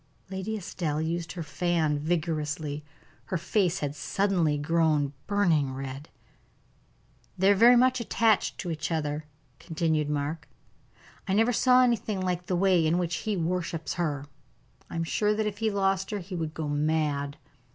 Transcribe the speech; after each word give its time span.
Lady 0.31 0.57
Estelle 0.57 0.99
used 0.99 1.33
her 1.33 1.43
fan 1.43 1.99
vigorously; 1.99 2.83
her 3.25 3.37
face 3.37 3.81
had 3.81 3.95
suddenly 3.95 4.57
grown 4.57 5.13
burning 5.27 5.71
red. 5.75 6.09
"They 7.37 7.51
are 7.51 7.53
very 7.53 7.75
much 7.75 7.99
attached 7.99 8.57
to 8.61 8.71
each 8.71 8.91
other," 8.91 9.25
continued 9.59 10.09
Mark. 10.09 10.47
"I 11.27 11.33
never 11.33 11.53
saw 11.53 11.83
anything 11.83 12.19
like 12.19 12.47
the 12.47 12.55
way 12.55 12.83
in 12.83 12.97
which 12.97 13.17
he 13.17 13.37
worships 13.37 13.93
her. 13.93 14.25
I 14.89 14.95
am 14.95 15.03
sure 15.03 15.35
that 15.35 15.45
if 15.45 15.59
he 15.59 15.69
lost 15.69 16.09
her 16.09 16.17
he 16.17 16.35
would 16.35 16.55
go 16.55 16.67
mad." 16.67 17.37